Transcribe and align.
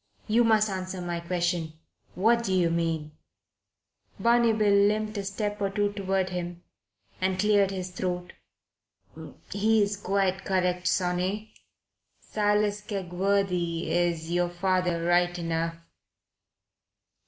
"You 0.27 0.43
must 0.43 0.67
answer 0.67 0.99
my 0.99 1.19
question. 1.19 1.73
What 2.15 2.43
do 2.43 2.51
you 2.53 2.71
mean?" 2.71 3.11
Barney 4.19 4.51
Bill 4.51 4.73
limped 4.73 5.15
a 5.19 5.23
step 5.23 5.61
or 5.61 5.69
two 5.69 5.93
toward 5.93 6.29
him 6.31 6.63
and 7.21 7.37
cleared 7.37 7.69
his 7.69 7.91
throat. 7.91 8.33
"He's 9.51 9.97
quite 9.97 10.43
correct, 10.43 10.87
sonny. 10.87 11.53
Silas 12.19 12.81
Kegworthy's 12.81 14.31
your 14.31 14.49
father 14.49 15.05
right 15.05 15.37
enough." 15.37 15.75